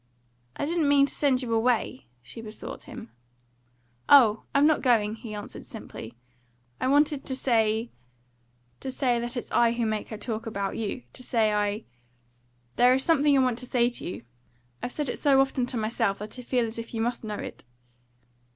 [0.55, 3.11] "I didn't mean to send you away," she besought him.
[4.09, 6.15] "Oh, I'm not going," he answered simply.
[6.79, 7.91] "I wanted to say
[8.79, 11.03] to say that it's I who make her talk about you.
[11.13, 11.83] To say I
[12.77, 14.23] There is something I want to say to you;
[14.81, 17.37] I've said it so often to myself that I feel as if you must know
[17.37, 17.63] it."